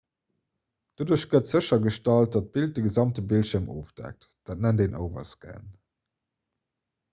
[1.01, 5.71] doduerch gëtt séchergestallt datt d'bild de gesamte bildschierm ofdeckt dat nennt een overscan